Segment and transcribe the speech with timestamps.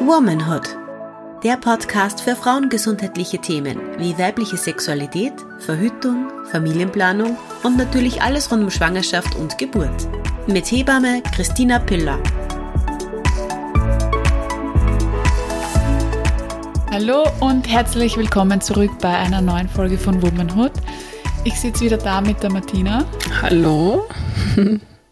[0.00, 0.76] Womanhood.
[1.42, 8.70] Der Podcast für frauengesundheitliche Themen wie weibliche Sexualität, Verhütung, Familienplanung und natürlich alles rund um
[8.70, 10.08] Schwangerschaft und Geburt.
[10.46, 12.18] Mit Hebamme Christina Piller.
[16.90, 20.72] Hallo und herzlich willkommen zurück bei einer neuen Folge von Womanhood.
[21.44, 23.04] Ich sitze wieder da mit der Martina.
[23.42, 24.06] Hallo.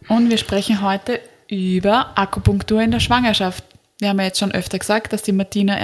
[0.07, 3.63] Und wir sprechen heute über Akupunktur in der Schwangerschaft.
[4.05, 5.79] Wir haben ja jetzt schon öfter gesagt, dass die Martina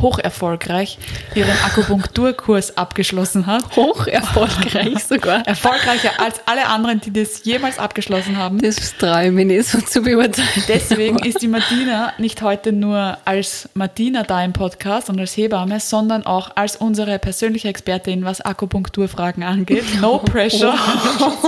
[0.00, 0.98] hoch erfolgreich
[1.34, 3.76] ihren Akupunkturkurs abgeschlossen hat.
[3.76, 5.46] Hoch erfolgreich sogar.
[5.46, 8.60] Erfolgreicher als alle anderen, die das jemals abgeschlossen haben.
[8.60, 10.48] Das traue ich nicht so zu beurteilen.
[10.68, 15.80] Deswegen ist die Martina nicht heute nur als Martina da im Podcast und als Hebamme,
[15.80, 19.84] sondern auch als unsere persönliche Expertin, was Akupunkturfragen angeht.
[20.00, 20.74] No pressure.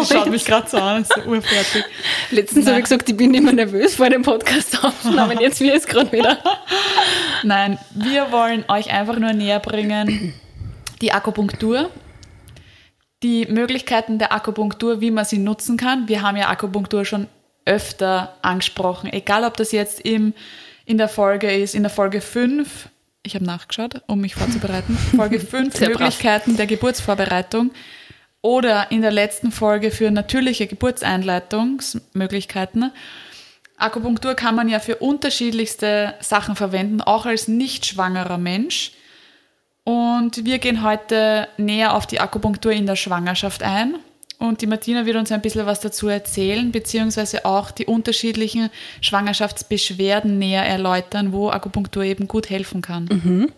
[0.01, 1.85] Sie schaut mich gerade so an, ist so urfertig.
[2.31, 5.39] Letztens habe ich gesagt, ich bin immer nervös vor dem Podcast aufnehmen.
[5.41, 6.39] Jetzt wir es gerade wieder.
[7.43, 8.38] Nein, wir wollen
[8.69, 10.35] euch einfach nur näher bringen
[11.01, 11.91] die Akupunktur,
[13.23, 16.09] die Möglichkeiten der Akupunktur, wie man sie nutzen kann.
[16.09, 17.27] Wir haben ja Akupunktur schon
[17.65, 20.33] öfter angesprochen, egal ob das jetzt im,
[20.87, 22.89] in der Folge ist, in der Folge 5,
[23.23, 26.57] ich habe nachgeschaut, um mich vorzubereiten, Folge 5 Möglichkeiten brav.
[26.57, 27.73] der Geburtsvorbereitung
[28.41, 32.91] oder in der letzten Folge für natürliche Geburtseinleitungsmöglichkeiten.
[33.79, 38.93] Akupunktur kann man ja für unterschiedlichste Sachen verwenden, auch als nicht schwangerer Mensch.
[39.85, 43.95] Und wir gehen heute näher auf die Akupunktur in der Schwangerschaft ein.
[44.39, 50.39] Und die Martina wird uns ein bisschen was dazu erzählen, beziehungsweise auch die unterschiedlichen Schwangerschaftsbeschwerden
[50.39, 53.05] näher erläutern, wo Akupunktur eben gut helfen kann.
[53.05, 53.53] Mhm.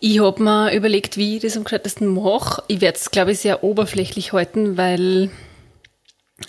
[0.00, 2.62] Ich habe mir überlegt, wie ich das am gescheitesten mache.
[2.68, 5.30] Ich werde es, glaube ich, sehr oberflächlich halten, weil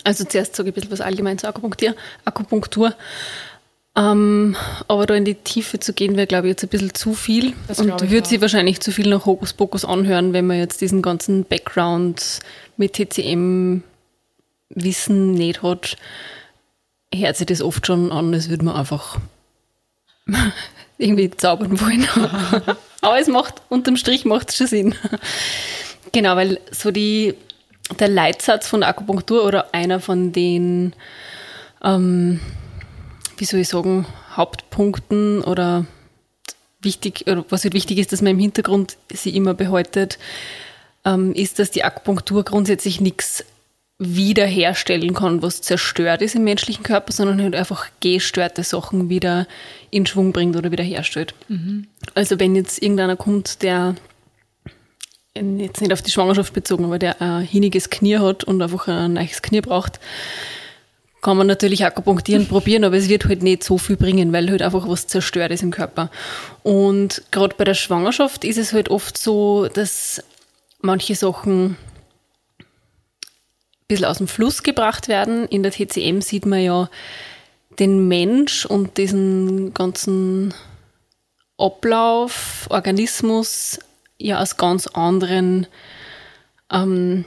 [0.04, 1.94] also zuerst sage ich ein bisschen was allgemein zur Akupunktur.
[2.24, 2.94] Akupunktur.
[3.96, 7.12] Ähm, aber da in die Tiefe zu gehen, wäre, glaube ich, jetzt ein bisschen zu
[7.12, 7.54] viel.
[7.66, 11.44] Das und würde sich wahrscheinlich zu viel nach Hokuspokus anhören, wenn man jetzt diesen ganzen
[11.44, 12.40] Background
[12.76, 13.82] mit TCM
[14.70, 15.96] Wissen nicht hat.
[17.12, 19.18] Hört sich das oft schon an, als würde man einfach
[20.98, 22.06] irgendwie zaubern wollen.
[23.00, 24.94] aber es macht, unterm Strich macht es schon Sinn.
[26.12, 27.34] genau, weil so die
[27.98, 30.94] der Leitsatz von der Akupunktur oder einer von den,
[31.82, 32.40] ähm,
[33.36, 34.06] wie soll ich sagen,
[34.36, 35.86] Hauptpunkten oder
[36.80, 40.18] wichtig, oder was halt wichtig ist, dass man im Hintergrund sie immer behaltet,
[41.04, 43.44] ähm, ist, dass die Akupunktur grundsätzlich nichts
[44.02, 49.46] wiederherstellen kann, was zerstört ist im menschlichen Körper, sondern halt einfach gestörte Sachen wieder
[49.90, 51.34] in Schwung bringt oder wiederherstellt.
[51.48, 51.86] Mhm.
[52.14, 53.94] Also wenn jetzt irgendeiner kommt, der
[55.36, 59.14] jetzt nicht auf die Schwangerschaft bezogen, aber der ein hiniges Knie hat und einfach ein
[59.14, 60.00] neues Knie braucht,
[61.22, 64.62] kann man natürlich Akupunktieren probieren, aber es wird halt nicht so viel bringen, weil halt
[64.62, 66.10] einfach was zerstört ist im Körper.
[66.62, 70.22] Und gerade bei der Schwangerschaft ist es halt oft so, dass
[70.80, 71.76] manche Sachen
[72.58, 72.66] ein
[73.86, 75.46] bisschen aus dem Fluss gebracht werden.
[75.46, 76.88] In der TCM sieht man ja
[77.78, 80.54] den Mensch und diesen ganzen
[81.58, 83.78] Ablauf, Organismus
[84.20, 85.66] ja aus ganz anderen
[86.70, 87.24] ähm,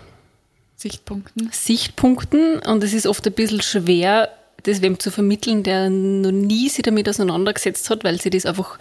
[0.75, 1.49] Sichtpunkten.
[1.51, 2.59] Sichtpunkten.
[2.59, 4.29] Und es ist oft ein bisschen schwer,
[4.63, 8.79] das wem zu vermitteln, der noch nie sich damit auseinandergesetzt hat, weil sie das einfach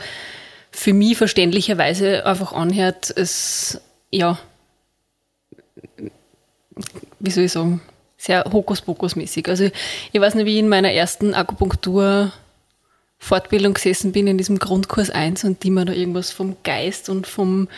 [0.70, 3.80] für mich verständlicherweise einfach anhört, es,
[4.10, 4.38] ja,
[7.20, 7.82] wie soll ich sagen,
[8.16, 9.48] sehr Hokuspokus-mäßig.
[9.48, 9.68] Also
[10.12, 12.32] ich weiß nicht, wie ich in meiner ersten Akupunktur
[13.22, 17.28] Fortbildung gesessen bin in diesem Grundkurs 1 und die mir da irgendwas vom Geist und
[17.28, 17.68] vom,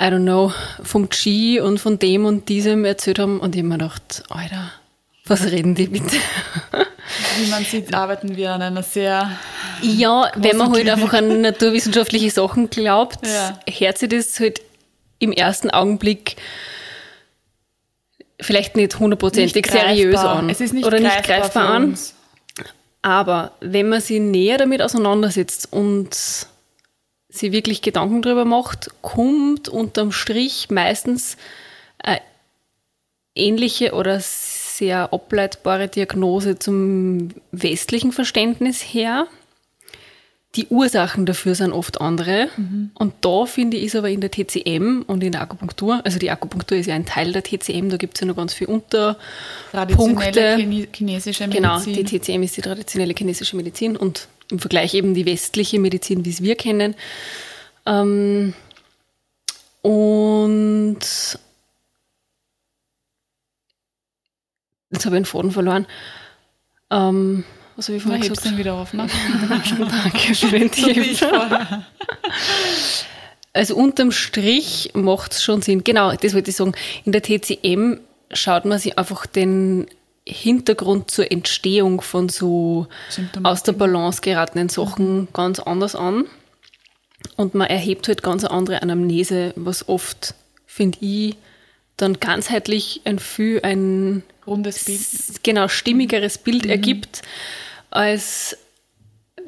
[0.00, 3.68] I don't know, vom Qi und von dem und diesem erzählt haben und ich habe
[3.68, 4.72] mir gedacht, Alter,
[5.26, 6.16] was reden die bitte?
[7.38, 9.30] Wie man sieht, arbeiten wir an einer sehr.
[9.82, 13.60] Ja, wenn man halt einfach an naturwissenschaftliche Sachen glaubt, ja.
[13.68, 14.62] hört sich das halt
[15.18, 16.36] im ersten Augenblick
[18.40, 20.48] vielleicht nicht hundertprozentig seriös an.
[20.48, 21.98] Es ist nicht oder greifbar nicht greifbar an.
[23.02, 26.14] Aber wenn man sich näher damit auseinandersetzt und
[27.28, 31.36] sich wirklich Gedanken darüber macht, kommt unterm Strich meistens
[31.98, 32.20] eine
[33.34, 39.26] ähnliche oder sehr ableitbare Diagnose zum westlichen Verständnis her.
[40.54, 42.48] Die Ursachen dafür sind oft andere.
[42.56, 42.90] Mhm.
[42.94, 46.30] Und da finde ich, ist aber in der TCM und in der Akupunktur, also die
[46.30, 49.16] Akupunktur ist ja ein Teil der TCM, da gibt es ja noch ganz viele Unterpunkte.
[49.70, 51.62] Traditionelle chinesische Medizin.
[51.62, 56.26] Genau, die TCM ist die traditionelle chinesische Medizin und im Vergleich eben die westliche Medizin,
[56.26, 56.94] wie es wir kennen.
[57.86, 58.52] Ähm,
[59.80, 60.98] und
[64.90, 65.86] jetzt habe ich den Faden verloren.
[66.90, 67.44] Ähm,
[67.76, 68.46] Ich Na, vorher hebst gesagt?
[68.46, 69.06] den wieder auf, ne?
[69.80, 71.16] Danke für den So wie.
[73.54, 75.84] Also unterm Strich macht es schon Sinn.
[75.84, 76.72] Genau, das wollte ich sagen.
[77.04, 77.98] In der TCM
[78.32, 79.86] schaut man sich einfach den
[80.26, 82.86] Hintergrund zur Entstehung von so
[83.42, 86.24] aus der Balance geratenen Sachen ganz anders an.
[87.36, 90.34] Und man erhebt halt ganz eine andere Anamnese, was oft,
[90.66, 91.36] finde ich,
[91.96, 95.42] dann ganzheitlich ein viel ein Rundes Bild.
[95.42, 97.22] genau stimmigeres Bild ergibt,
[97.90, 98.56] als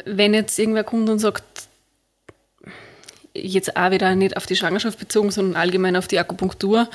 [0.05, 1.45] wenn jetzt irgendwer kommt und sagt,
[3.35, 6.89] jetzt auch wieder nicht auf die Schwangerschaft bezogen, sondern allgemein auf die Akupunktur,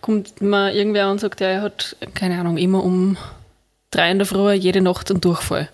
[0.00, 3.16] kommt mal irgendwer und sagt, ja, er hat, keine Ahnung, immer um
[3.90, 5.68] drei in der Früh jede Nacht einen Durchfall.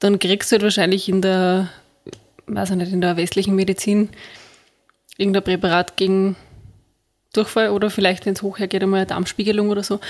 [0.00, 1.70] Dann kriegst du halt wahrscheinlich in der,
[2.46, 4.10] weiß ich nicht, in der westlichen Medizin
[5.16, 6.36] irgendein Präparat gegen
[7.32, 10.00] Durchfall oder vielleicht, wenn es hochhergeht, einmal eine Darmspiegelung oder so.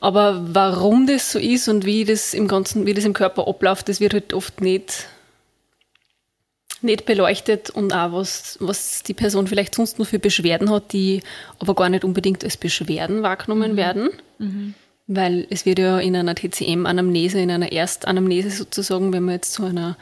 [0.00, 3.88] Aber warum das so ist und wie das im Ganzen, wie das im Körper abläuft,
[3.88, 5.06] das wird halt oft nicht,
[6.80, 11.22] nicht beleuchtet und auch was, was die Person vielleicht sonst nur für Beschwerden hat, die
[11.58, 14.08] aber gar nicht unbedingt als Beschwerden wahrgenommen werden.
[15.06, 19.64] Weil es wird ja in einer TCM-Anamnese, in einer Erstanamnese sozusagen, wenn man jetzt zu
[19.64, 19.98] einer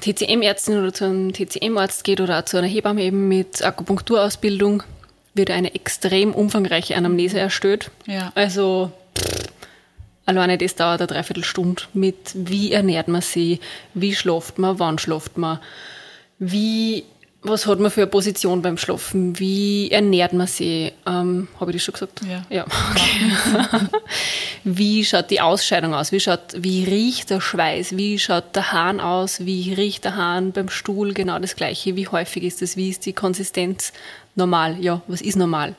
[0.00, 4.82] TCM-Ärztin oder zu einem TCM-Arzt geht oder auch zu einer Hebamme eben mit Akupunkturausbildung,
[5.36, 7.90] wird eine extrem umfangreiche Anamnese erstellt.
[8.06, 8.32] Ja.
[8.34, 9.48] Also pff,
[10.26, 13.60] alleine das dauert eine Dreiviertelstunde mit wie ernährt man sie,
[13.94, 15.60] wie schlaft man, wann schlaft man,
[16.38, 17.04] wie,
[17.48, 21.76] was hat man für eine Position beim Schlafen, wie ernährt man sie, ähm, habe ich
[21.76, 22.20] das schon gesagt?
[22.28, 22.44] Ja.
[22.50, 22.66] Ja.
[24.68, 26.10] Wie schaut die Ausscheidung aus?
[26.10, 27.96] Wie, schaut, wie riecht der Schweiß?
[27.96, 29.46] Wie schaut der Hahn aus?
[29.46, 31.14] Wie riecht der Hahn beim Stuhl?
[31.14, 31.94] Genau das Gleiche.
[31.94, 32.76] Wie häufig ist das?
[32.76, 33.92] Wie ist die Konsistenz
[34.34, 34.76] normal?
[34.80, 35.76] Ja, was ist normal?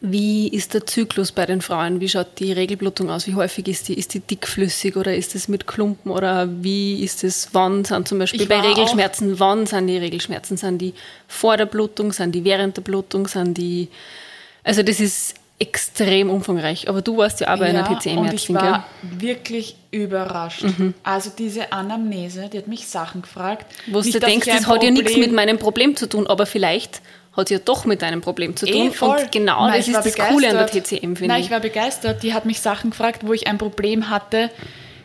[0.00, 2.00] Wie ist der Zyklus bei den Frauen?
[2.00, 3.26] Wie schaut die Regelblutung aus?
[3.26, 3.94] Wie häufig ist die?
[3.94, 6.12] Ist die dickflüssig oder ist es mit Klumpen?
[6.12, 10.56] Oder wie ist es, wann sind zum Beispiel bei war Regelschmerzen, wann sind die Regelschmerzen?
[10.56, 10.94] Sind die
[11.26, 12.12] vor der Blutung?
[12.12, 13.26] Sind die während der Blutung?
[13.26, 13.88] Sind die,
[14.62, 16.88] also das ist extrem umfangreich.
[16.88, 18.70] Aber du warst ja auch bei einer und ich TCM-Ärztin, gell?
[18.70, 20.64] war wirklich überrascht.
[21.02, 23.66] Also diese Anamnese, die hat mich Sachen gefragt.
[23.88, 27.02] Wo Nicht, du denkst, das hat ja nichts mit meinem Problem zu tun, aber vielleicht
[27.38, 28.92] hat ja doch mit deinem Problem zu tun.
[28.92, 29.16] voll.
[29.18, 30.84] Und genau Nein, das ist das Coole an der begeistert.
[31.00, 31.46] TCM, finde Nein, ich.
[31.46, 32.22] ich war begeistert.
[32.22, 34.50] Die hat mich Sachen gefragt, wo ich ein Problem hatte,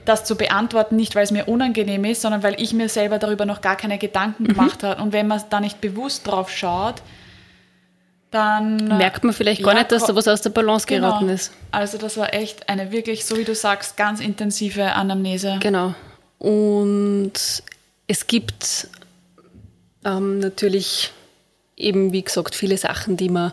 [0.05, 3.45] das zu beantworten, nicht weil es mir unangenehm ist, sondern weil ich mir selber darüber
[3.45, 4.47] noch gar keine Gedanken Mhm.
[4.49, 5.01] gemacht habe.
[5.01, 6.95] Und wenn man da nicht bewusst drauf schaut,
[8.31, 11.07] dann Merkt man vielleicht gar Ja, nicht, dass da was aus der Balance genau.
[11.09, 11.51] geraten ist.
[11.71, 15.57] Also das war echt eine wirklich, so wie du sagst, ganz intensive Anamnese.
[15.61, 15.93] Genau.
[16.39, 17.33] Und
[18.07, 18.87] es gibt
[20.03, 21.11] ähm, natürlich
[21.77, 23.51] eben, wie gesagt, viele Sachen, die man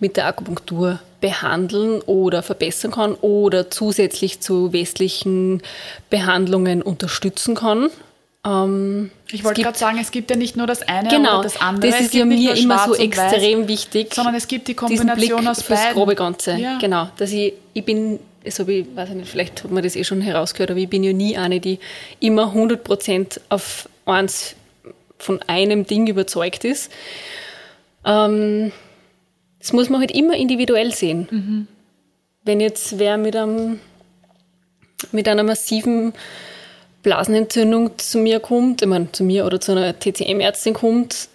[0.00, 5.62] mit der Akupunktur behandeln oder verbessern kann oder zusätzlich zu westlichen
[6.10, 7.90] Behandlungen unterstützen kann.
[8.46, 11.60] Ähm, Ich wollte gerade sagen, es gibt ja nicht nur das eine Genau, oder das
[11.60, 11.90] andere.
[11.90, 14.14] das ist ja mir immer so und weiß, extrem wichtig.
[14.14, 15.94] Sondern es gibt die Blick Kombination aus fürs beiden.
[15.94, 16.52] grobe Ganze.
[16.54, 16.78] Ja.
[16.78, 20.04] Genau, dass ich, ich bin, so wie, weiß ich nicht, vielleicht hat man das eh
[20.04, 21.80] schon herausgehört, aber ich bin ja nie eine, die
[22.20, 24.54] immer 100% auf eins
[25.18, 26.92] von einem Ding überzeugt ist.
[28.04, 28.72] Ähm,
[29.58, 31.28] das muss man halt immer individuell sehen.
[31.30, 31.66] Mhm.
[32.44, 33.80] Wenn jetzt wer mit einem
[35.12, 36.12] mit einer massiven
[37.02, 41.28] Blasenentzündung zu mir kommt, ich meine, zu mir oder zu einer TCM-Ärztin kommt,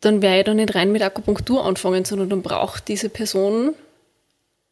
[0.00, 3.74] dann werde ich da nicht rein mit Akupunktur anfangen, sondern dann braucht diese Person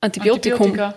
[0.00, 0.66] Antibiotikum.
[0.66, 0.94] Antibiotika.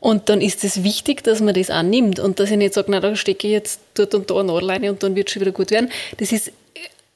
[0.00, 2.88] Und dann ist es wichtig, dass man das auch nimmt und dass ich nicht sage,
[2.90, 5.32] na, da stecke ich jetzt dort und da eine Nadel rein und dann wird es
[5.32, 5.90] schon wieder gut werden.
[6.18, 6.52] Das ist,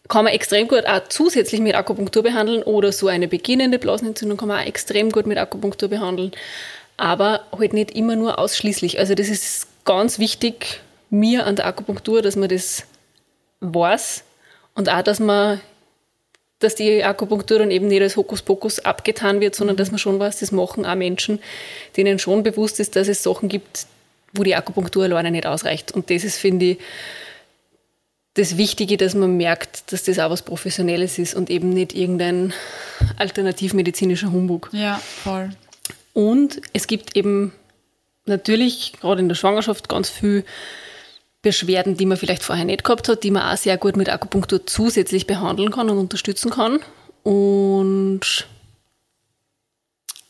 [0.09, 4.49] kann man extrem gut auch zusätzlich mit Akupunktur behandeln oder so eine beginnende Blasenentzündung kann
[4.49, 6.33] man auch extrem gut mit Akupunktur behandeln.
[6.97, 8.99] Aber halt nicht immer nur ausschließlich.
[8.99, 12.85] Also das ist ganz wichtig mir an der Akupunktur, dass man das
[13.61, 14.25] weiß
[14.75, 15.61] und auch, dass man
[16.61, 20.41] dass die Akupunktur dann eben nicht als Hokuspokus abgetan wird, sondern dass man schon weiß,
[20.41, 21.38] das machen auch Menschen,
[21.97, 23.87] denen schon bewusst ist, dass es Sachen gibt,
[24.33, 25.93] wo die Akupunktur alleine nicht ausreicht.
[25.93, 26.79] Und das ist, finde ich,
[28.38, 32.52] das Wichtige, dass man merkt, dass das auch was Professionelles ist und eben nicht irgendein
[33.16, 34.71] alternativmedizinischer Humbug.
[34.73, 35.50] Ja, voll.
[36.12, 37.52] Und es gibt eben
[38.25, 40.45] natürlich gerade in der Schwangerschaft ganz viel
[41.42, 44.66] Beschwerden, die man vielleicht vorher nicht gehabt hat, die man auch sehr gut mit Akupunktur
[44.66, 46.78] zusätzlich behandeln kann und unterstützen kann.
[47.25, 48.47] Und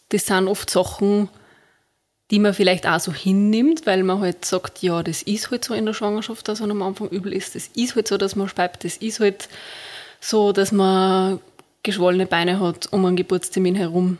[0.09, 1.29] das sind oft Sachen,
[2.31, 5.75] die man vielleicht auch so hinnimmt, weil man halt sagt, ja, das ist halt so
[5.75, 7.55] in der Schwangerschaft, dass man am Anfang übel ist.
[7.55, 8.85] Das ist halt so, dass man speibt.
[8.85, 9.49] Das ist halt
[10.21, 11.41] so, dass man
[11.83, 14.19] geschwollene Beine hat um einen Geburtstermin herum.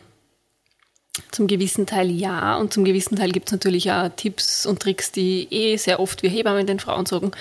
[1.31, 5.11] Zum gewissen Teil ja und zum gewissen Teil gibt es natürlich auch Tipps und Tricks,
[5.11, 7.31] die eh sehr oft wir Hebammen den Frauen sagen.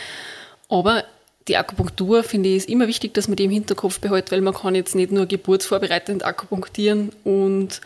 [0.69, 1.05] Aber
[1.47, 4.53] die Akupunktur, finde ich, ist immer wichtig, dass man die im Hinterkopf behält, weil man
[4.53, 7.81] kann jetzt nicht nur geburtsvorbereitend akupunktieren und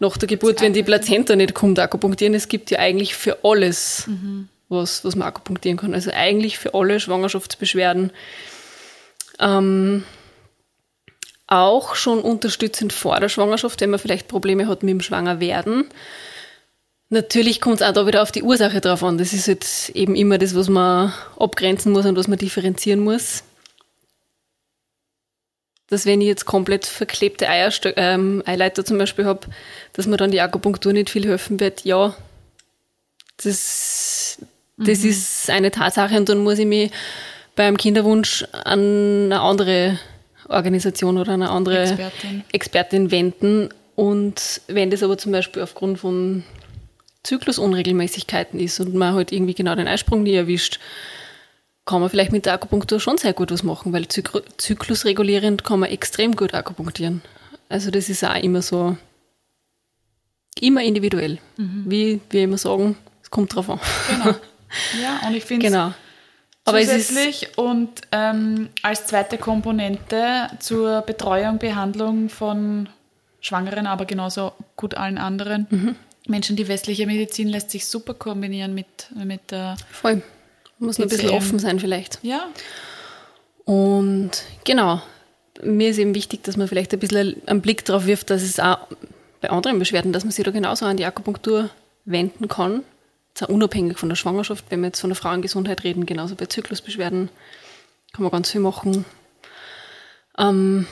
[0.00, 2.34] nach der Geburt, wenn die Plazenta nicht kommt, akupunktieren.
[2.34, 4.48] Es gibt ja eigentlich für alles mhm.
[4.68, 5.94] was, was man akupunktieren kann.
[5.94, 8.12] Also eigentlich für alle Schwangerschaftsbeschwerden.
[9.40, 10.04] Ähm,
[11.46, 15.86] auch schon unterstützend vor der Schwangerschaft, wenn man vielleicht Probleme hat mit dem Schwangerwerden.
[17.10, 19.16] Natürlich kommt es auch da wieder auf die Ursache drauf an.
[19.16, 23.44] Das ist jetzt eben immer das, was man abgrenzen muss und was man differenzieren muss.
[25.88, 29.40] Dass wenn ich jetzt komplett verklebte Eierstö ähm, Eileiter zum Beispiel habe,
[29.94, 32.14] dass mir dann die Akupunktur nicht viel helfen wird, ja,
[33.42, 34.38] das,
[34.76, 35.08] das mhm.
[35.08, 36.90] ist eine Tatsache und dann muss ich mich
[37.56, 39.98] beim Kinderwunsch an eine andere
[40.48, 43.68] Organisation oder eine andere Expertin, Expertin wenden.
[43.94, 46.44] Und wenn das aber zum Beispiel aufgrund von
[47.24, 50.78] Zyklusunregelmäßigkeiten ist und man halt irgendwie genau den Eisprung nie erwischt,
[51.88, 55.88] kann man vielleicht mit der Akupunktur schon sehr gut was machen, weil zyklusregulierend kann man
[55.88, 57.22] extrem gut akupunktieren.
[57.70, 58.98] Also das ist auch immer so,
[60.60, 61.38] immer individuell.
[61.56, 61.84] Mhm.
[61.86, 63.80] Wie wir immer sagen, es kommt drauf an.
[64.08, 64.36] Genau.
[65.02, 65.94] Ja, und ich finde genau.
[66.66, 72.90] Aber zusätzlich und ähm, als zweite Komponente zur Betreuung, Behandlung von
[73.40, 75.96] Schwangeren, aber genauso gut allen anderen, mhm.
[76.26, 79.78] Menschen, die westliche Medizin lässt sich super kombinieren mit, mit der.
[79.90, 80.22] Voll.
[80.78, 81.02] Muss PCM.
[81.02, 82.18] ein bisschen offen sein, vielleicht.
[82.22, 82.48] Ja.
[83.64, 84.30] Und
[84.64, 85.02] genau.
[85.62, 88.60] Mir ist eben wichtig, dass man vielleicht ein bisschen einen Blick darauf wirft, dass es
[88.60, 88.78] auch
[89.40, 91.70] bei anderen Beschwerden, dass man sich da genauso an die Akupunktur
[92.04, 92.84] wenden kann.
[93.34, 97.28] Zwar unabhängig von der Schwangerschaft, wenn wir jetzt von der Frauengesundheit reden, genauso bei Zyklusbeschwerden
[98.12, 99.04] kann man ganz viel machen.
[100.38, 100.86] Ähm,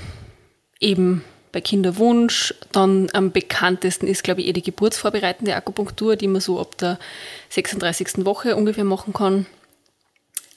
[0.81, 2.55] eben bei Kinderwunsch.
[2.73, 6.99] Dann am bekanntesten ist, glaube ich, eh die geburtsvorbereitende Akupunktur, die man so ab der
[7.51, 8.27] 36.
[8.27, 9.47] Woche ungefähr machen kann.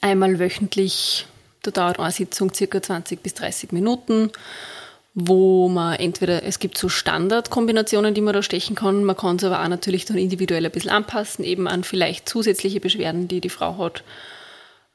[0.02, 1.26] Einmal wöchentlich,
[1.62, 4.32] da dauert eine Sitzung circa 20 bis 30 Minuten,
[5.14, 9.44] wo man entweder, es gibt so Standardkombinationen, die man da stechen kann, man kann es
[9.44, 13.50] aber auch natürlich dann individuell ein bisschen anpassen, eben an vielleicht zusätzliche Beschwerden, die die
[13.50, 14.04] Frau hat.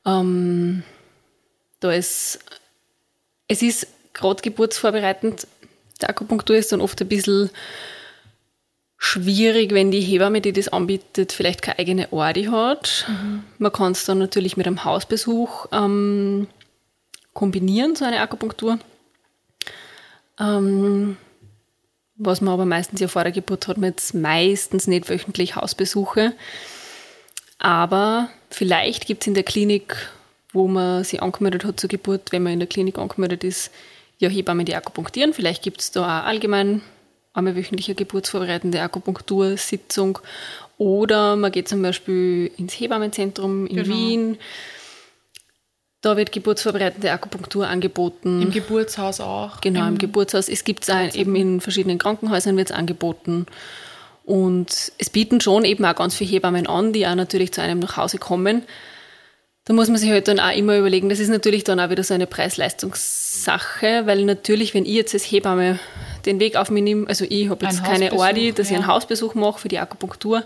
[0.06, 0.82] Ähm,
[1.80, 2.38] da ist,
[3.48, 5.46] es ist gerade geburtsvorbereitend
[6.00, 7.50] der Akupunktur ist dann oft ein bisschen
[9.04, 13.04] schwierig, wenn die Hebamme, die das anbietet, vielleicht keine eigene Ordi hat.
[13.06, 13.44] Mhm.
[13.58, 16.48] Man kann es dann natürlich mit einem Hausbesuch ähm,
[17.34, 18.78] kombinieren, so eine Akupunktur.
[20.40, 21.18] Ähm,
[22.16, 26.32] was man aber meistens ja vor der Geburt hat, man jetzt meistens nicht wöchentlich Hausbesuche.
[27.58, 29.96] Aber vielleicht gibt es in der Klinik,
[30.54, 33.70] wo man sich angemeldet hat zur Geburt, wenn man in der Klinik angemeldet ist,
[34.18, 35.34] ja, Hebammen, die akupunktieren.
[35.34, 36.80] Vielleicht gibt es da auch allgemein
[37.34, 40.18] einmal wöchentliche geburtsvorbereitende Akupunktursitzung.
[40.78, 43.94] Oder man geht zum Beispiel ins Hebammenzentrum in genau.
[43.94, 44.38] Wien.
[46.00, 48.42] Da wird geburtsvorbereitende Akupunktur angeboten.
[48.42, 49.60] Im Geburtshaus auch.
[49.60, 50.48] Genau, im, im Geburtshaus.
[50.48, 53.46] Es gibt es eben in verschiedenen Krankenhäusern wird es angeboten.
[54.24, 57.78] Und es bieten schon eben auch ganz viele Hebammen an, die auch natürlich zu einem
[57.80, 58.62] nach Hause kommen.
[59.66, 62.04] Da muss man sich halt dann auch immer überlegen, das ist natürlich dann auch wieder
[62.04, 65.78] so eine Preis-Leistungs-Sache, weil natürlich, wenn ich jetzt als Hebamme
[66.26, 68.76] den Weg auf mich nehme, also ich habe jetzt keine Ordi, dass ja.
[68.76, 70.44] ich einen Hausbesuch mache für die Akupunktur,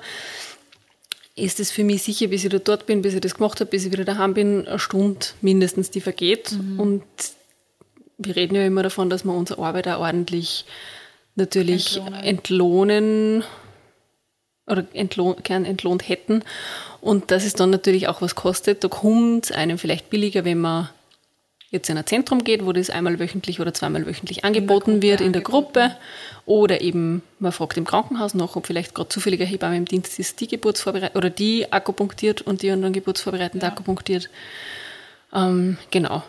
[1.38, 3.70] ist es für mich sicher, bis ich da dort bin, bis ich das gemacht habe,
[3.70, 6.52] bis ich wieder daheim bin, eine Stunde mindestens, die vergeht.
[6.52, 6.80] Mhm.
[6.80, 7.04] Und
[8.18, 10.64] wir reden ja immer davon, dass wir unsere Arbeit auch ordentlich
[11.36, 13.44] natürlich entlohnen, entlohnen
[14.66, 16.42] oder entlohn, gern entlohnt hätten.
[17.00, 18.82] Und dass es dann natürlich auch was kostet.
[18.82, 20.88] Da kommt es einem vielleicht billiger, wenn man
[21.70, 25.20] jetzt in ein Zentrum geht, wo das einmal wöchentlich oder zweimal wöchentlich angeboten in wird
[25.20, 25.94] in der Gruppe.
[26.46, 30.40] Oder eben man fragt im Krankenhaus nach, ob vielleicht gerade zufälliger Hebamme im Dienst ist,
[30.40, 33.68] die geburtsvorbereitet oder die akupunktiert und die anderen geburtsvorbereitend ja.
[33.68, 34.30] akupunktiert.
[35.34, 36.22] Ähm, genau.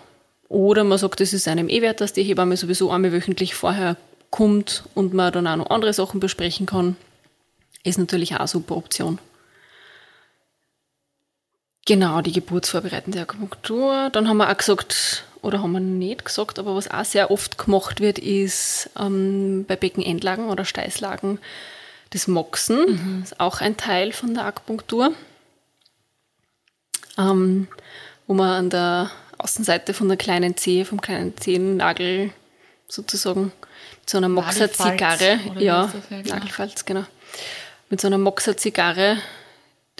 [0.49, 3.95] Oder man sagt, es ist einem eh wert, dass die Hebamme sowieso einmal wöchentlich vorher
[4.31, 6.97] kommt und man dann auch noch andere Sachen besprechen kann.
[7.83, 9.19] Ist natürlich auch eine super Option.
[11.85, 14.09] Genau, die geburtsvorbereitende Akupunktur.
[14.11, 17.57] Dann haben wir auch gesagt, oder haben wir nicht gesagt, aber was auch sehr oft
[17.57, 21.39] gemacht wird, ist ähm, bei Beckenendlagen oder Steißlagen
[22.11, 22.91] das Moxen.
[22.91, 23.21] Mhm.
[23.21, 25.13] Das ist auch ein Teil von der Akupunktur.
[27.17, 27.67] Ähm,
[28.27, 32.31] wo man an der Außenseite von der kleinen Zehe, vom kleinen Zehennagel
[32.87, 33.51] sozusagen
[33.99, 35.91] mit so einer Moxer-Zigarre, ja.
[36.09, 37.03] Nagelfalz, genau,
[37.89, 39.17] mit so einer Moxer-Zigarre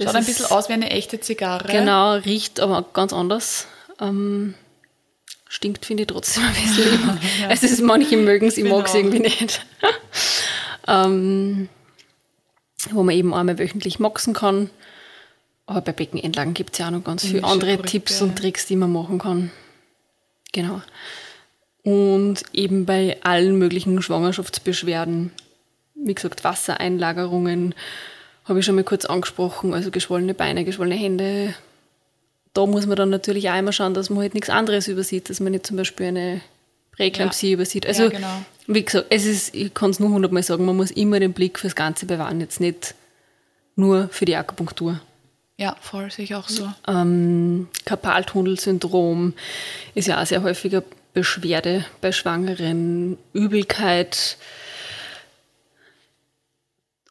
[0.03, 1.67] Schaut ein bisschen aus wie eine echte Zigarre.
[1.67, 3.67] Genau, riecht aber ganz anders.
[3.99, 4.55] Ähm,
[5.49, 7.19] stinkt, finde ich trotzdem ein bisschen.
[7.41, 7.49] ja.
[7.49, 8.77] Also es ist, manche mögen es, ich genau.
[8.77, 9.65] mag es irgendwie nicht.
[10.87, 11.67] ähm,
[12.91, 14.69] wo man eben einmal wöchentlich moxen kann.
[15.65, 17.89] Aber bei Beckenendlagen gibt es ja auch noch ganz viele andere Brücke.
[17.89, 19.51] Tipps und Tricks, die man machen kann.
[20.51, 20.81] Genau.
[21.83, 25.31] Und eben bei allen möglichen Schwangerschaftsbeschwerden,
[25.95, 27.75] wie gesagt, Wassereinlagerungen,
[28.45, 31.53] habe ich schon mal kurz angesprochen, also geschwollene Beine, geschwollene Hände.
[32.53, 35.39] Da muss man dann natürlich auch immer schauen, dass man halt nichts anderes übersieht, dass
[35.39, 36.41] man nicht zum Beispiel eine
[36.91, 37.85] Präeklampsie übersieht.
[37.85, 38.45] Also, Ja, genau.
[38.67, 41.59] wie gesagt, es ist, ich kann es nur hundertmal sagen, man muss immer den Blick
[41.59, 42.95] fürs Ganze bewahren, jetzt nicht
[43.75, 44.99] nur für die Akupunktur.
[45.57, 46.69] Ja, voll, sehe ich auch so.
[46.87, 49.33] Ähm, Karpaltunnelsyndrom
[49.93, 54.37] ist ja auch sehr häufiger Beschwerde bei Schwangeren, Übelkeit.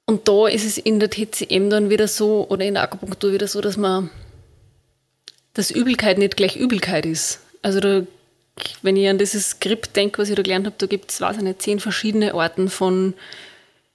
[0.07, 3.49] Und da ist es in der TCM dann wieder so, oder in der Akupunktur wieder
[3.49, 4.09] so, dass man,
[5.55, 7.40] dass Übelkeit nicht gleich Übelkeit ist.
[7.62, 8.02] Also da,
[8.83, 11.38] wenn ich an dieses Skript denke, was ich da gelernt habe, da gibt es, weiß
[11.38, 13.14] ich nicht, zehn verschiedene Arten von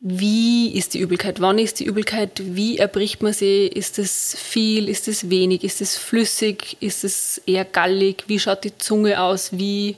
[0.05, 1.39] wie ist die Übelkeit?
[1.39, 2.41] Wann ist die Übelkeit?
[2.43, 3.67] Wie erbricht man sie?
[3.67, 4.89] Ist es viel?
[4.89, 5.63] Ist es wenig?
[5.63, 6.75] Ist es flüssig?
[6.81, 8.25] Ist es eher gallig?
[8.27, 9.57] Wie schaut die Zunge aus?
[9.57, 9.95] Wie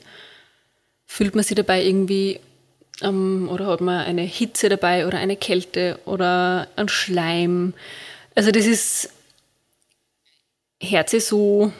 [1.06, 2.38] fühlt man sie dabei irgendwie?
[3.02, 7.74] Ähm, oder hat man eine Hitze dabei oder eine Kälte oder ein Schleim?
[8.36, 9.10] Also das ist
[10.80, 11.72] hört sich so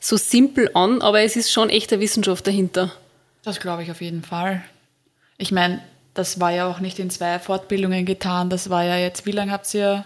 [0.00, 2.92] so simpel an, aber es ist schon echte Wissenschaft dahinter.
[3.42, 4.62] Das glaube ich auf jeden Fall.
[5.38, 5.82] Ich meine,
[6.14, 8.50] das war ja auch nicht in zwei Fortbildungen getan.
[8.50, 10.04] Das war ja jetzt, wie lange habt ihr?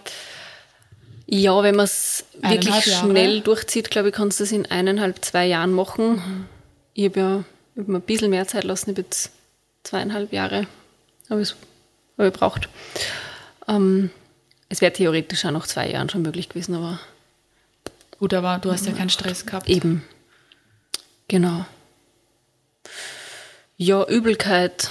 [1.25, 3.11] Ja, wenn man es wirklich Jahre.
[3.11, 6.47] schnell durchzieht, glaube ich, kannst du das in eineinhalb, zwei Jahren machen.
[6.93, 7.43] Ich habe ja
[7.77, 9.31] hab mir ein bisschen mehr Zeit lassen, ich habe jetzt
[9.83, 10.67] zweieinhalb Jahre
[11.29, 11.55] habe ich
[12.17, 12.69] hab ich braucht.
[13.67, 14.09] Ähm,
[14.73, 16.99] es wäre theoretisch auch nach zwei Jahren schon möglich gewesen, aber
[18.17, 19.69] Gut, aber du hast ja keinen Stress gehabt.
[19.69, 20.03] eben.
[21.27, 21.63] Genau.
[23.77, 24.89] Ja, Übelkeit,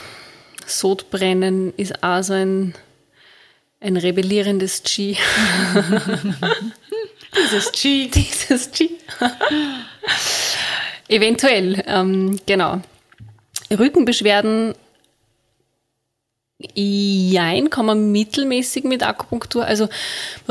[0.67, 2.75] Sodbrennen ist auch so ein,
[3.81, 5.17] ein rebellierendes G.
[7.37, 8.07] Dieses G.
[8.15, 8.89] Dieses G.
[11.09, 12.81] Eventuell, ähm, genau.
[13.69, 14.77] Rückenbeschwerden,
[16.75, 19.65] jein, kann man mittelmäßig mit Akupunktur.
[19.65, 19.89] Also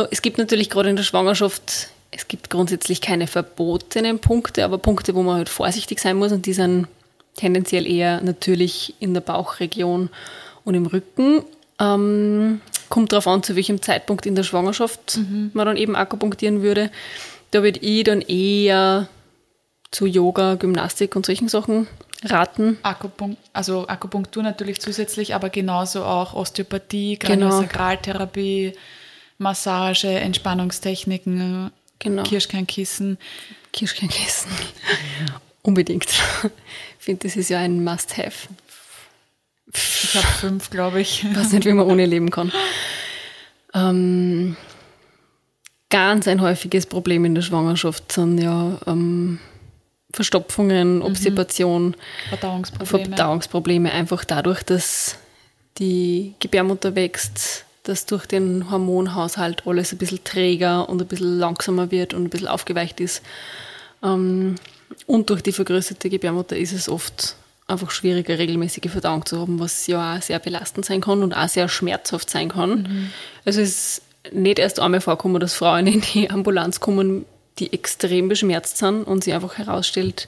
[0.10, 5.15] es gibt natürlich gerade in der Schwangerschaft, es gibt grundsätzlich keine verbotenen Punkte, aber Punkte,
[5.15, 6.88] wo man halt vorsichtig sein muss und die sind
[7.36, 10.10] tendenziell eher natürlich in der Bauchregion
[10.65, 11.43] und im Rücken.
[11.80, 15.19] Ähm, kommt darauf an, zu welchem Zeitpunkt in der Schwangerschaft
[15.54, 16.91] man dann eben akupunktieren würde.
[17.52, 19.08] Da würde ich dann eher
[19.91, 21.88] zu Yoga, Gymnastik und solchen Sachen
[22.23, 22.77] raten.
[22.84, 27.49] Akupunk also Akupunktur natürlich zusätzlich, aber genauso auch Osteopathie, Genau.
[27.49, 28.73] Kraniosakraltherapie,
[29.38, 32.23] Massage, Entspannungstechniken, Genau.
[32.23, 33.17] Kirschkernkissen.
[33.73, 34.51] Kirschkernkissen.
[35.62, 36.05] Unbedingt.
[36.05, 38.49] Ich finde, das ist ja ein Must-Have.
[39.73, 41.23] Ich habe fünf, glaube ich.
[41.23, 42.51] Ich weiß nicht, wie man ohne leben kann.
[43.73, 44.57] Ähm,
[45.89, 49.39] ganz ein häufiges Problem in der Schwangerschaft sind ja ähm,
[50.13, 51.95] Verstopfungen, Obstipation,
[52.30, 53.06] Verdauungsprobleme.
[53.10, 55.17] Verdauungsprobleme, einfach dadurch, dass
[55.78, 61.91] die Gebärmutter wächst, dass durch den Hormonhaushalt alles ein bisschen träger und ein bisschen langsamer
[61.91, 63.21] wird und ein bisschen aufgeweicht ist.
[64.04, 64.56] Ähm,
[65.08, 67.36] und durch die vergrößerte Gebärmutter ist es oft
[67.67, 71.47] einfach schwieriger, regelmäßige Verdauung zu haben, was ja auch sehr belastend sein kann und auch
[71.47, 73.12] sehr schmerzhaft sein kann.
[73.45, 74.02] Also es ist
[74.34, 77.26] nicht erst einmal vorkommen, dass Frauen in die Ambulanz kommen,
[77.59, 80.27] die extrem beschmerzt sind und sie einfach herausstellt,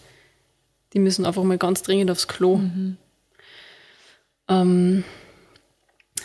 [0.93, 2.59] die müssen einfach mal ganz dringend aufs Klo.
[4.49, 5.03] Ähm,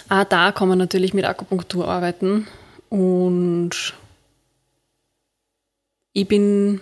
[0.09, 2.47] auch da kann man natürlich mit Akupunktur arbeiten
[2.89, 3.95] und
[6.13, 6.81] ich bin,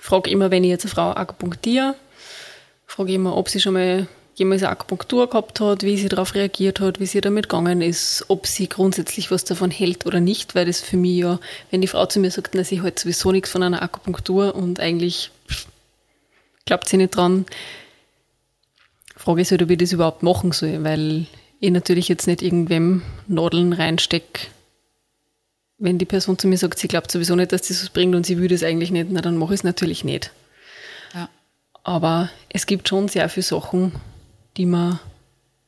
[0.00, 1.94] frage immer, wenn ich jetzt eine Frau akupunktiere,
[2.86, 4.06] frage immer, ob sie schon mal
[4.38, 8.24] jemals eine Akupunktur gehabt hat, wie sie darauf reagiert hat, wie sie damit gegangen ist,
[8.28, 11.88] ob sie grundsätzlich was davon hält oder nicht, weil das für mich ja, wenn die
[11.88, 15.30] Frau zu mir sagt, na, sie hält sowieso nichts von einer Akupunktur und eigentlich
[16.64, 17.46] glaubt sie nicht dran,
[19.16, 21.26] frage ich sie, ob ich das überhaupt machen soll, weil
[21.60, 24.46] ich natürlich jetzt nicht irgendwem Nadeln reinstecke.
[25.78, 28.26] Wenn die Person zu mir sagt, sie glaubt sowieso nicht, dass das was bringt und
[28.26, 30.30] sie will das eigentlich nicht, na dann mache ich es natürlich nicht.
[31.14, 31.28] Ja.
[31.84, 33.92] Aber es gibt schon sehr viele Sachen,
[34.58, 34.98] die man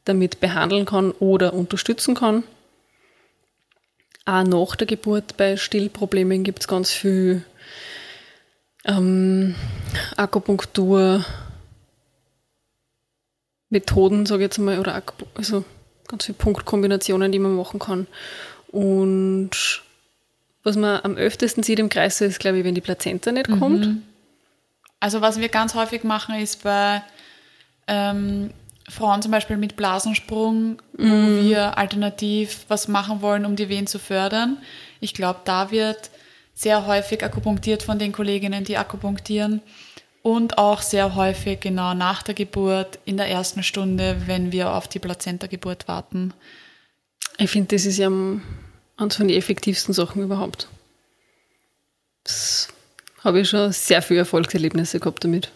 [0.05, 2.43] damit behandeln kann oder unterstützen kann.
[4.27, 7.45] Auch nach der Geburt bei Stillproblemen gibt es ganz viel
[8.85, 9.55] ähm,
[10.17, 11.25] Akupunktur,
[13.71, 15.03] Methoden, sage ich jetzt mal, oder
[15.35, 15.65] also
[16.09, 18.07] ganz viele Punktkombinationen, die man machen kann.
[18.69, 19.83] Und
[20.63, 24.03] was man am öftesten sieht im Kreis, ist, glaube ich, wenn die Plazenta nicht kommt.
[24.99, 27.03] Also was wir ganz häufig machen, ist bei
[27.87, 28.51] ähm,
[28.91, 33.99] Frauen zum Beispiel mit Blasensprung, wo wir alternativ was machen wollen, um die Wehen zu
[33.99, 34.59] fördern.
[35.01, 36.11] Ich glaube, da wird
[36.55, 39.63] sehr häufig akupunktiert von den Kolleginnen, die akupunktieren.
[40.23, 44.87] Und auch sehr häufig genau nach der Geburt, in der ersten Stunde, wenn wir auf
[44.87, 46.35] die Plazenta-Geburt warten.
[47.39, 50.69] Ich finde, das ist ja eines von den effektivsten Sachen überhaupt.
[52.25, 52.69] Das
[53.25, 55.51] habe ich schon sehr viele Erfolgserlebnisse gehabt damit.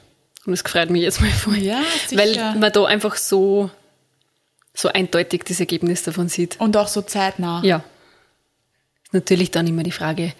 [0.46, 1.58] Und es freut mich jetzt mal voll.
[1.58, 1.80] Ja,
[2.12, 2.54] Weil sicher.
[2.58, 3.70] man da einfach so,
[4.74, 6.60] so eindeutig das Ergebnis davon sieht.
[6.60, 7.62] Und auch so zeitnah.
[7.64, 7.82] Ja.
[9.12, 10.32] Natürlich dann immer die Frage,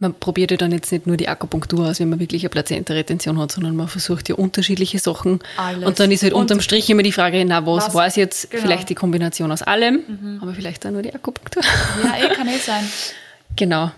[0.00, 3.38] man probiert ja dann jetzt nicht nur die Akupunktur aus, wenn man wirklich eine Plazenta-Retention
[3.38, 5.40] hat, sondern man versucht ja unterschiedliche Sachen.
[5.56, 5.84] Alles.
[5.86, 8.16] Und dann ist halt Und- unterm Strich immer die Frage, na, was, Was- war es
[8.16, 8.50] jetzt?
[8.50, 8.62] genau.
[8.62, 11.62] Vielleicht die Kombination aus allem, aber vielleicht auch nur die Akupunktur.
[12.04, 12.84] Ja, eh, kann eh sein.
[13.56, 13.90] Genau.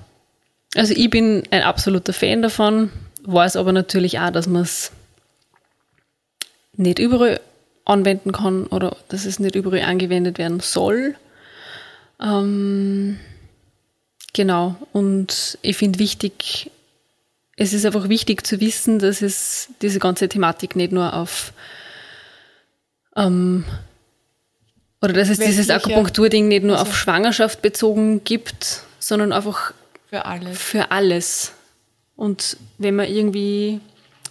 [0.76, 2.90] Also ich bin ein absoluter Fan davon,
[3.24, 4.92] weiß aber natürlich auch, dass man es
[6.80, 7.40] nicht überall
[7.84, 11.14] anwenden kann oder dass es nicht überall angewendet werden soll.
[12.20, 13.18] Ähm,
[14.32, 14.76] genau.
[14.92, 16.70] Und ich finde wichtig,
[17.56, 21.52] es ist einfach wichtig zu wissen, dass es diese ganze Thematik nicht nur auf
[23.16, 23.64] ähm,
[25.02, 29.72] oder dass es dieses Westliche- Akupunkturding nicht nur Also- auf Schwangerschaft bezogen gibt, sondern einfach
[30.08, 30.58] Für alles.
[30.58, 31.52] für alles.
[32.16, 33.80] Und wenn man irgendwie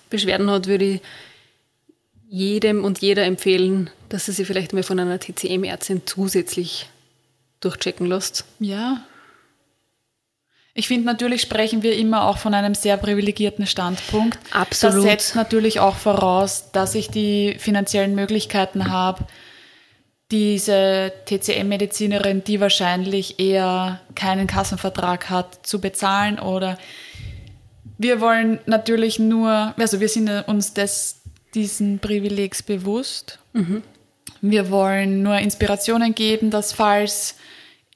[0.10, 1.02] Beschwerden hat, würde ich
[2.30, 6.88] jedem und jeder empfehlen, dass er sich vielleicht mal von einer TCM-Ärztin zusätzlich
[7.60, 8.46] durchchecken lässt.
[8.60, 9.04] Ja.
[10.76, 14.38] Ich finde, natürlich sprechen wir immer auch von einem sehr privilegierten Standpunkt.
[14.52, 14.98] Absolut.
[14.98, 19.26] Das setzt natürlich auch voraus, dass ich die finanziellen Möglichkeiten habe,
[20.32, 26.78] diese TCM-Medizinerin, die wahrscheinlich eher keinen Kassenvertrag hat, zu bezahlen oder
[28.00, 31.19] wir wollen natürlich nur, also wir sind uns des,
[31.56, 33.40] diesen Privilegs bewusst.
[34.42, 37.36] Wir wollen nur Inspirationen geben, dass falls,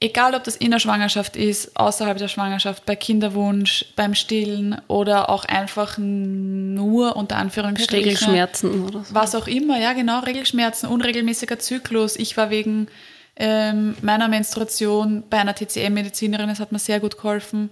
[0.00, 5.30] egal ob das in der Schwangerschaft ist, außerhalb der Schwangerschaft, bei Kinderwunsch, beim Stillen oder
[5.30, 9.14] auch einfach nur unter Anführungsstrichen Regelschmerzen oder so.
[9.14, 12.16] was auch immer, ja genau, Regelschmerzen, unregelmäßiger Zyklus.
[12.16, 12.88] Ich war wegen
[13.36, 17.70] ähm, meiner Menstruation bei einer TCM-Medizinerin, das hat mir sehr gut geholfen,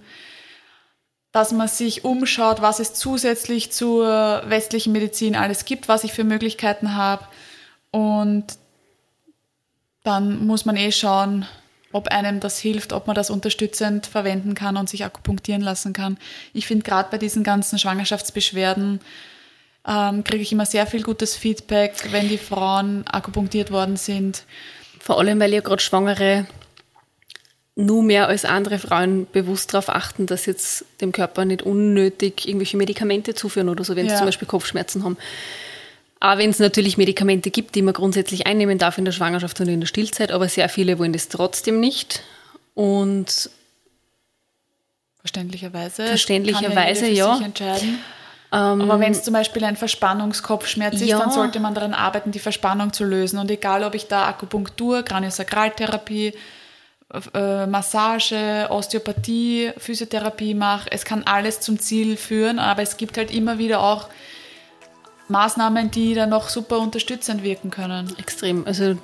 [1.32, 6.24] dass man sich umschaut, was es zusätzlich zur westlichen Medizin alles gibt, was ich für
[6.24, 7.24] Möglichkeiten habe.
[7.90, 8.44] Und
[10.04, 11.46] dann muss man eh schauen,
[11.92, 16.18] ob einem das hilft, ob man das unterstützend verwenden kann und sich akupunktieren lassen kann.
[16.52, 19.00] Ich finde gerade bei diesen ganzen Schwangerschaftsbeschwerden
[19.86, 24.44] ähm, kriege ich immer sehr viel gutes Feedback, wenn die Frauen akupunktiert worden sind.
[25.00, 26.46] Vor allem, weil ja gerade Schwangere
[27.74, 32.76] nur mehr als andere Frauen bewusst darauf achten, dass jetzt dem Körper nicht unnötig irgendwelche
[32.76, 34.18] Medikamente zuführen oder so, wenn sie Ja.
[34.18, 35.16] zum Beispiel Kopfschmerzen haben.
[36.20, 39.68] Aber wenn es natürlich Medikamente gibt, die man grundsätzlich einnehmen darf in der Schwangerschaft und
[39.68, 42.22] in der Stillzeit, aber sehr viele wollen das trotzdem nicht.
[42.74, 43.50] Und
[45.20, 46.06] Verständlicherweise.
[46.06, 47.36] Verständlicherweise, ja.
[47.36, 47.98] Sich entscheiden.
[48.50, 51.18] Aber wenn es zum Beispiel ein Verspannungskopfschmerz ist, Ja.
[51.18, 53.38] dann sollte man daran arbeiten, die Verspannung zu lösen.
[53.38, 56.34] Und egal, ob ich da Akupunktur, Kraniosakraltherapie,
[57.34, 63.30] äh, Massage, Osteopathie, Physiotherapie mache, es kann alles zum Ziel führen, aber es gibt halt
[63.30, 64.08] immer wieder auch
[65.28, 68.12] Maßnahmen, die da noch super unterstützend wirken können.
[68.18, 68.66] extrem.
[68.66, 68.96] Also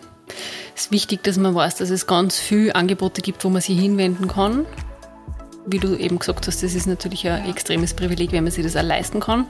[0.75, 3.79] es ist wichtig, dass man weiß, dass es ganz viele Angebote gibt, wo man sich
[3.79, 4.67] hinwenden kann.
[5.67, 8.77] Wie du eben gesagt hast, das ist natürlich ein extremes Privileg, wenn man sich das
[8.77, 9.47] auch leisten kann.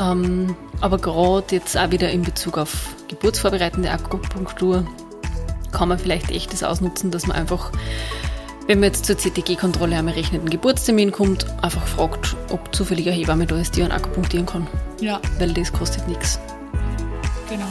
[0.00, 4.84] Ähm, aber gerade jetzt auch wieder in Bezug auf geburtsvorbereitende Akupunktur
[5.74, 7.70] kann man vielleicht echt das ausnutzen, dass man einfach,
[8.66, 13.44] wenn man jetzt zur CTG-Kontrolle am errechneten Geburtstermin kommt, einfach fragt, ob zufällig eine Hebamme
[13.46, 14.66] da ist, die einen akupunktieren kann.
[15.00, 16.38] Ja, Weil das kostet nichts.
[17.50, 17.66] genau.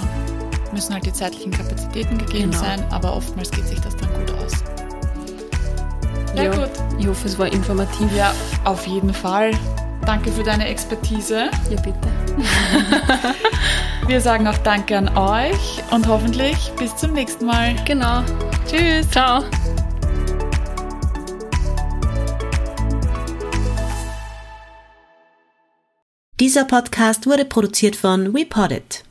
[0.71, 2.63] Müssen halt die zeitlichen Kapazitäten gegeben Genau.
[2.63, 4.51] sein, aber oftmals geht sich das dann gut aus.
[6.35, 6.69] Ja, gut.
[6.99, 8.07] Ich hoffe, es war informativ.
[8.15, 9.51] Ja, auf jeden Fall.
[10.05, 11.49] Danke für deine Expertise.
[11.69, 11.97] Ja, bitte.
[14.07, 17.75] Wir sagen auch Danke an euch und hoffentlich bis zum nächsten Mal.
[17.85, 18.23] Genau.
[18.67, 19.09] Tschüss.
[19.09, 19.43] Ciao.
[26.39, 29.03] Dieser Podcast wurde produziert von WePoddit.